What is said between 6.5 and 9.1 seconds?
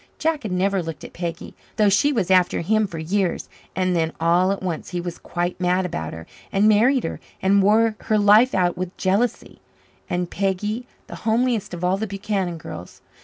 and married her and wore her life out with